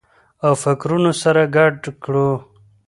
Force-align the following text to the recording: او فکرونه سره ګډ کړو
او 0.45 0.53
فکرونه 0.63 1.11
سره 1.21 1.43
ګډ 1.55 1.79
کړو 2.03 2.29